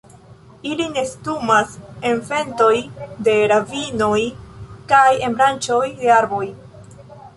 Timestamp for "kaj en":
4.93-5.37